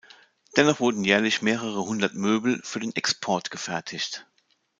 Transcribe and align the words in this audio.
Dennoch 0.57 0.79
wurden 0.79 1.03
jährlich 1.03 1.43
mehrere 1.43 1.85
hundert 1.85 2.15
Möbel 2.15 2.59
für 2.63 2.79
den 2.79 2.95
Export 2.95 3.51
gefertigt. 3.51 4.25